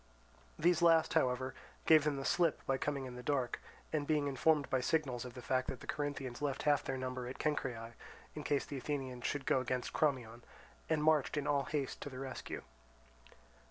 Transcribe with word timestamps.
These 0.57 0.81
last, 0.81 1.13
however, 1.13 1.53
gave 1.85 2.05
them 2.05 2.15
the 2.17 2.25
slip 2.25 2.65
by 2.65 2.79
coming 2.79 3.05
in 3.05 3.13
the 3.13 3.21
dark; 3.21 3.61
and 3.93 4.07
being 4.07 4.25
informed 4.27 4.67
by 4.67 4.81
signals 4.81 5.25
of 5.25 5.35
the 5.35 5.43
fact 5.43 5.67
the 5.79 5.85
Corinthians 5.85 6.41
left 6.41 6.63
half 6.63 6.83
their 6.83 6.97
number 6.97 7.27
at 7.27 7.37
Cenchreae, 7.37 7.93
in 8.33 8.43
case 8.43 8.65
the 8.65 8.77
Athenians 8.79 9.27
should 9.27 9.45
go 9.45 9.59
against 9.59 9.93
Crommyon, 9.93 10.41
and 10.89 11.03
marched 11.03 11.37
in 11.37 11.45
all 11.45 11.65
haste 11.65 12.01
to 12.01 12.09
the 12.09 12.17
rescue. 12.17 12.63